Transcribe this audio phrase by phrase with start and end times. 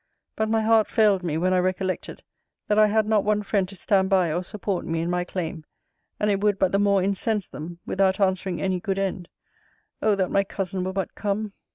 [0.35, 2.23] But my heart failed me, when I recollected,
[2.67, 5.63] that I had not one friend to stand by or support me in my claim;
[6.19, 9.29] and it would but the more incense them, without answering any good end.
[10.01, 10.15] Oh!
[10.15, 11.53] that my cousin were but come!